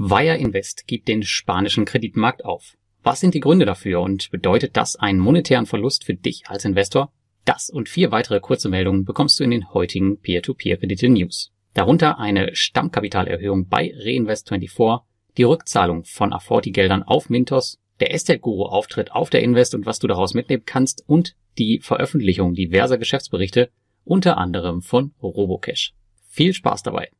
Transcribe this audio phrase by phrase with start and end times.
[0.00, 2.76] Wire Invest gibt den spanischen Kreditmarkt auf.
[3.02, 7.12] Was sind die Gründe dafür und bedeutet das einen monetären Verlust für dich als Investor?
[7.44, 11.50] Das und vier weitere kurze Meldungen bekommst du in den heutigen Peer-to-Peer-Kredite-News.
[11.74, 15.00] Darunter eine Stammkapitalerhöhung bei Reinvest24,
[15.36, 20.32] die Rückzahlung von Aforti-Geldern auf Mintos, der Estate-Guru-Auftritt auf der Invest und was du daraus
[20.32, 23.70] mitnehmen kannst und die Veröffentlichung diverser Geschäftsberichte,
[24.04, 25.92] unter anderem von Robocash.
[26.28, 27.10] Viel Spaß dabei!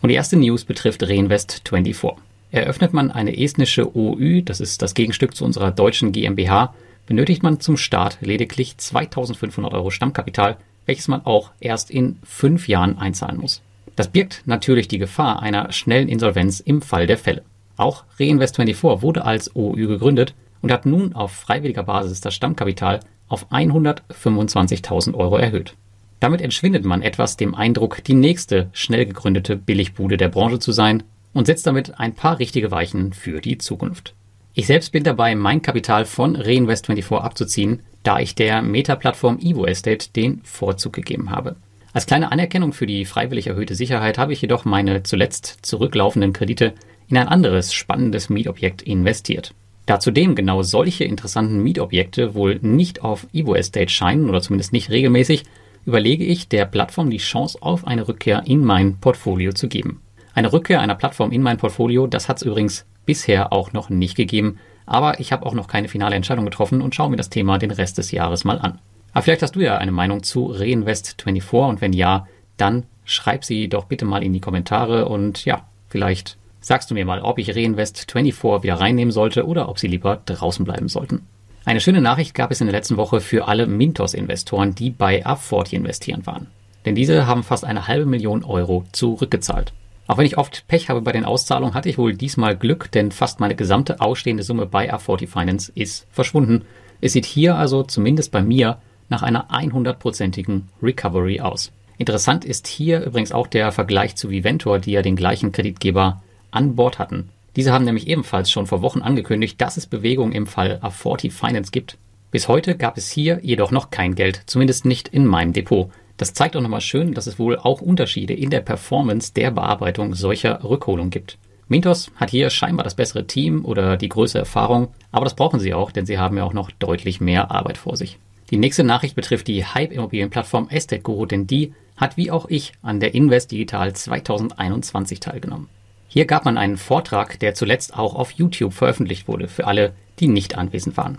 [0.00, 2.16] Und die erste News betrifft Reinvest24.
[2.50, 6.74] Eröffnet man eine estnische OÜ, das ist das Gegenstück zu unserer deutschen GmbH,
[7.06, 10.56] benötigt man zum Start lediglich 2500 Euro Stammkapital,
[10.86, 13.60] welches man auch erst in fünf Jahren einzahlen muss.
[13.96, 17.42] Das birgt natürlich die Gefahr einer schnellen Insolvenz im Fall der Fälle.
[17.76, 23.50] Auch Reinvest24 wurde als OÜ gegründet und hat nun auf freiwilliger Basis das Stammkapital auf
[23.50, 25.74] 125.000 Euro erhöht.
[26.20, 31.04] Damit entschwindet man etwas dem Eindruck, die nächste schnell gegründete Billigbude der Branche zu sein
[31.32, 34.14] und setzt damit ein paar richtige Weichen für die Zukunft.
[34.54, 40.08] Ich selbst bin dabei, mein Kapital von Reinvest24 abzuziehen, da ich der Meta-Plattform Evo Estate
[40.16, 41.54] den Vorzug gegeben habe.
[41.92, 46.74] Als kleine Anerkennung für die freiwillig erhöhte Sicherheit habe ich jedoch meine zuletzt zurücklaufenden Kredite
[47.08, 49.54] in ein anderes spannendes Mietobjekt investiert.
[49.86, 54.90] Da zudem genau solche interessanten Mietobjekte wohl nicht auf Evo Estate scheinen oder zumindest nicht
[54.90, 55.44] regelmäßig,
[55.88, 60.00] überlege ich, der Plattform die Chance auf eine Rückkehr in mein Portfolio zu geben.
[60.34, 64.16] Eine Rückkehr einer Plattform in mein Portfolio, das hat es übrigens bisher auch noch nicht
[64.16, 67.58] gegeben, aber ich habe auch noch keine finale Entscheidung getroffen und schaue mir das Thema
[67.58, 68.78] den Rest des Jahres mal an.
[69.12, 73.68] Aber vielleicht hast du ja eine Meinung zu Reinvest24 und wenn ja, dann schreib sie
[73.68, 77.50] doch bitte mal in die Kommentare und ja, vielleicht Sagst du mir mal, ob ich
[77.50, 81.26] Reinvest24 wieder reinnehmen sollte oder ob sie lieber draußen bleiben sollten.
[81.68, 85.74] Eine schöne Nachricht gab es in der letzten Woche für alle Mintos-Investoren, die bei A40
[85.74, 86.46] investieren waren.
[86.86, 89.74] Denn diese haben fast eine halbe Million Euro zurückgezahlt.
[90.06, 93.12] Auch wenn ich oft Pech habe bei den Auszahlungen, hatte ich wohl diesmal Glück, denn
[93.12, 96.64] fast meine gesamte ausstehende Summe bei A40 Finance ist verschwunden.
[97.02, 98.78] Es sieht hier also zumindest bei mir
[99.10, 101.70] nach einer 100%igen Recovery aus.
[101.98, 106.76] Interessant ist hier übrigens auch der Vergleich zu Viventor, die ja den gleichen Kreditgeber an
[106.76, 107.28] Bord hatten.
[107.58, 111.72] Diese haben nämlich ebenfalls schon vor Wochen angekündigt, dass es Bewegung im Fall A40 Finance
[111.72, 111.98] gibt.
[112.30, 115.90] Bis heute gab es hier jedoch noch kein Geld, zumindest nicht in meinem Depot.
[116.18, 120.14] Das zeigt auch nochmal schön, dass es wohl auch Unterschiede in der Performance der Bearbeitung
[120.14, 121.36] solcher Rückholungen gibt.
[121.66, 125.74] Mintos hat hier scheinbar das bessere Team oder die größere Erfahrung, aber das brauchen sie
[125.74, 128.20] auch, denn sie haben ja auch noch deutlich mehr Arbeit vor sich.
[128.52, 133.00] Die nächste Nachricht betrifft die Hype-Immobilienplattform Estate Guru, denn die hat wie auch ich an
[133.00, 135.68] der Invest Digital 2021 teilgenommen.
[136.08, 140.26] Hier gab man einen Vortrag, der zuletzt auch auf YouTube veröffentlicht wurde, für alle, die
[140.26, 141.18] nicht anwesend waren.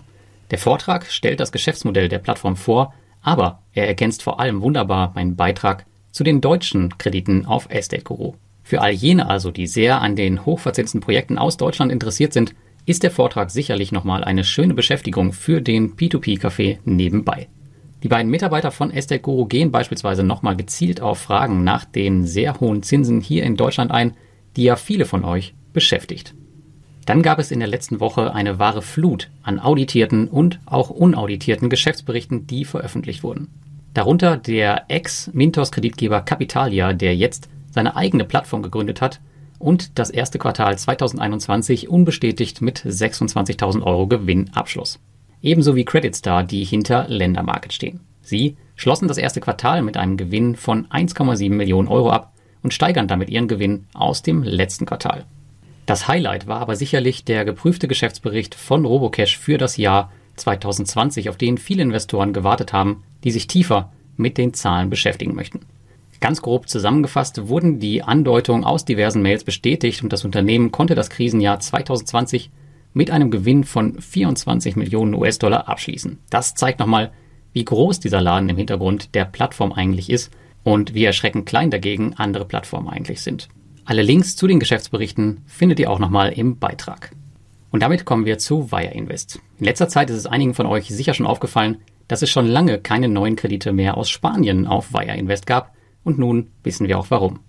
[0.50, 2.92] Der Vortrag stellt das Geschäftsmodell der Plattform vor,
[3.22, 8.34] aber er ergänzt vor allem wunderbar meinen Beitrag zu den deutschen Krediten auf Estate Guru.
[8.64, 13.04] Für all jene also, die sehr an den hochverzinsten Projekten aus Deutschland interessiert sind, ist
[13.04, 17.48] der Vortrag sicherlich nochmal eine schöne Beschäftigung für den P2P-Café nebenbei.
[18.02, 22.58] Die beiden Mitarbeiter von Estate Guru gehen beispielsweise nochmal gezielt auf Fragen nach den sehr
[22.58, 24.16] hohen Zinsen hier in Deutschland ein,
[24.56, 26.34] die ja viele von euch beschäftigt.
[27.06, 31.70] Dann gab es in der letzten Woche eine wahre Flut an auditierten und auch unauditierten
[31.70, 33.48] Geschäftsberichten, die veröffentlicht wurden.
[33.94, 39.20] Darunter der Ex-Mintos-Kreditgeber Capitalia, der jetzt seine eigene Plattform gegründet hat
[39.58, 45.00] und das erste Quartal 2021 unbestätigt mit 26.000 Euro Gewinn abschloss.
[45.42, 48.00] Ebenso wie Creditstar, die hinter Ländermarket stehen.
[48.22, 52.32] Sie schlossen das erste Quartal mit einem Gewinn von 1,7 Millionen Euro ab
[52.62, 55.24] und steigern damit ihren Gewinn aus dem letzten Quartal.
[55.86, 61.36] Das Highlight war aber sicherlich der geprüfte Geschäftsbericht von Robocash für das Jahr 2020, auf
[61.36, 65.60] den viele Investoren gewartet haben, die sich tiefer mit den Zahlen beschäftigen möchten.
[66.20, 71.08] Ganz grob zusammengefasst wurden die Andeutungen aus diversen Mails bestätigt und das Unternehmen konnte das
[71.08, 72.50] Krisenjahr 2020
[72.92, 76.18] mit einem Gewinn von 24 Millionen US-Dollar abschließen.
[76.28, 77.12] Das zeigt nochmal,
[77.52, 80.30] wie groß dieser Laden im Hintergrund der Plattform eigentlich ist
[80.62, 83.48] und wie erschreckend klein dagegen andere Plattformen eigentlich sind.
[83.84, 87.12] Alle Links zu den Geschäftsberichten findet ihr auch nochmal im Beitrag.
[87.70, 89.40] Und damit kommen wir zu Wire Invest.
[89.58, 92.78] In letzter Zeit ist es einigen von euch sicher schon aufgefallen, dass es schon lange
[92.78, 97.06] keine neuen Kredite mehr aus Spanien auf Wire Invest gab und nun wissen wir auch
[97.10, 97.40] warum.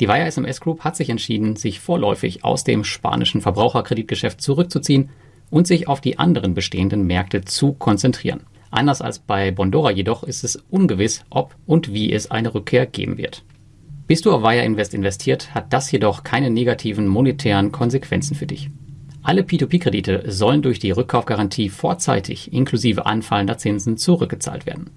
[0.00, 5.10] Die Wire SMS Group hat sich entschieden, sich vorläufig aus dem spanischen Verbraucherkreditgeschäft zurückzuziehen
[5.50, 8.40] und sich auf die anderen bestehenden Märkte zu konzentrieren.
[8.70, 13.18] Anders als bei Bondora jedoch ist es ungewiss, ob und wie es eine Rückkehr geben
[13.18, 13.44] wird.
[14.06, 18.70] Bist du auf Wire Invest investiert, hat das jedoch keine negativen monetären Konsequenzen für dich.
[19.22, 24.90] Alle P2P-Kredite sollen durch die Rückkaufgarantie vorzeitig inklusive anfallender Zinsen zurückgezahlt werden.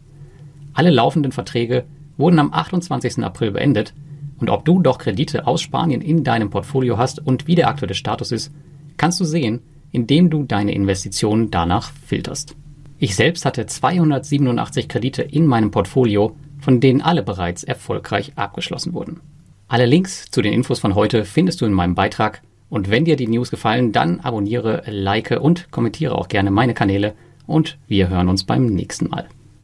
[0.74, 1.84] Alle laufenden Verträge
[2.18, 3.20] wurden am 28.
[3.20, 3.94] April beendet,
[4.40, 7.94] Und ob du doch Kredite aus Spanien in deinem Portfolio hast und wie der aktuelle
[7.94, 8.52] Status ist,
[8.98, 9.62] kannst du sehen,
[9.92, 12.56] indem du deine Investitionen danach filterst.
[12.98, 19.20] Ich selbst hatte 287 Kredite in meinem Portfolio, von denen alle bereits erfolgreich abgeschlossen wurden.
[19.68, 23.16] Alle Links zu den Infos von heute findest du in meinem Beitrag und wenn dir
[23.16, 27.14] die News gefallen, dann abonniere, like und kommentiere auch gerne meine Kanäle
[27.46, 29.28] und wir hören uns beim nächsten Mal.